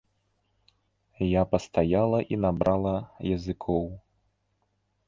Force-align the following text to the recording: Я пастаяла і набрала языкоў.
Я 1.27 1.43
пастаяла 1.51 2.19
і 2.35 2.41
набрала 2.47 2.95
языкоў. 3.39 3.85